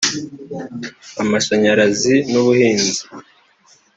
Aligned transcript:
amashanyarazi 1.21 2.15
n’ubuhinzi 2.31 3.01